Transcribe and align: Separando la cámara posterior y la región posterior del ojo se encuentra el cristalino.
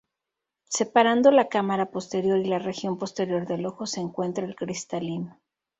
Separando 0.67 1.29
la 1.29 1.47
cámara 1.47 1.91
posterior 1.91 2.39
y 2.39 2.45
la 2.45 2.57
región 2.57 2.97
posterior 2.97 3.45
del 3.45 3.67
ojo 3.67 3.85
se 3.85 3.99
encuentra 4.01 4.45
el 4.47 4.55
cristalino. 4.55 5.39